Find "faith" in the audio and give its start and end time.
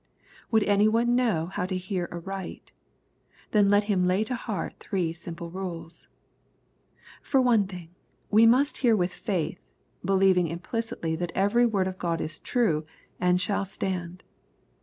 9.13-9.69